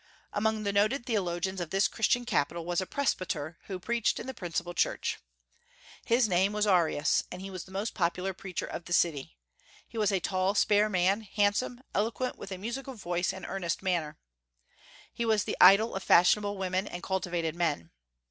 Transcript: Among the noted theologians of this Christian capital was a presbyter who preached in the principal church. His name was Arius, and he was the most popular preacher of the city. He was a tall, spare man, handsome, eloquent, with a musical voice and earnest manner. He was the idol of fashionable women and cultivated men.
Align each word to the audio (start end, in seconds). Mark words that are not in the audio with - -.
Among 0.33 0.63
the 0.63 0.73
noted 0.73 1.05
theologians 1.05 1.61
of 1.61 1.69
this 1.69 1.87
Christian 1.87 2.25
capital 2.25 2.65
was 2.65 2.81
a 2.81 2.87
presbyter 2.87 3.59
who 3.67 3.77
preached 3.77 4.19
in 4.19 4.25
the 4.25 4.33
principal 4.33 4.73
church. 4.73 5.19
His 6.03 6.27
name 6.27 6.53
was 6.53 6.65
Arius, 6.65 7.21
and 7.31 7.39
he 7.39 7.51
was 7.51 7.65
the 7.65 7.71
most 7.71 7.93
popular 7.93 8.33
preacher 8.33 8.65
of 8.65 8.85
the 8.85 8.93
city. 8.93 9.37
He 9.87 9.99
was 9.99 10.11
a 10.11 10.19
tall, 10.19 10.55
spare 10.55 10.89
man, 10.89 11.21
handsome, 11.21 11.81
eloquent, 11.93 12.35
with 12.35 12.51
a 12.51 12.57
musical 12.57 12.95
voice 12.95 13.31
and 13.31 13.45
earnest 13.47 13.83
manner. 13.83 14.17
He 15.13 15.23
was 15.23 15.43
the 15.43 15.55
idol 15.61 15.93
of 15.93 16.01
fashionable 16.01 16.57
women 16.57 16.87
and 16.87 17.03
cultivated 17.03 17.55
men. 17.55 17.91